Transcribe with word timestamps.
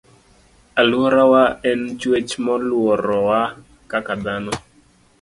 Aluorawa 0.79 1.43
en 1.71 1.81
chuech 1.99 2.31
moluorowa 2.45 3.39
kaka 3.91 4.13
dhano 4.23 4.53